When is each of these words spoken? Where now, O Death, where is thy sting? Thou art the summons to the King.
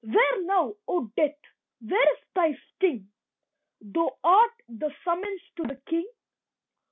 Where 0.03 0.41
now, 0.45 0.77
O 0.87 1.11
Death, 1.15 1.37
where 1.79 2.11
is 2.13 2.17
thy 2.33 2.57
sting? 2.73 3.09
Thou 3.81 4.17
art 4.23 4.49
the 4.67 4.91
summons 5.05 5.41
to 5.57 5.63
the 5.67 5.79
King. 5.85 6.07